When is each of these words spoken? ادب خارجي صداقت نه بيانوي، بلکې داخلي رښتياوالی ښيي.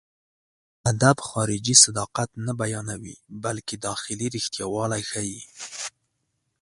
ادب 0.91 1.17
خارجي 1.29 1.73
صداقت 1.85 2.29
نه 2.45 2.53
بيانوي، 2.61 3.15
بلکې 3.43 3.75
داخلي 3.87 4.27
رښتياوالی 4.35 5.01
ښيي. 5.09 5.41